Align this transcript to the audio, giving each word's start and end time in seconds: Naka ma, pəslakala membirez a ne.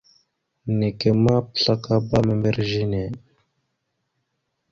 Naka 0.77 1.09
ma, 1.23 1.35
pəslakala 1.51 2.17
membirez 2.25 2.73
a 2.83 2.85
ne. 2.91 3.03